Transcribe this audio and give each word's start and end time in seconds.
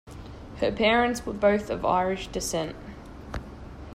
Her 0.57 0.71
parents 0.71 1.27
were 1.27 1.33
both 1.33 1.69
of 1.69 1.85
Irish 1.85 2.25
descent. 2.29 2.75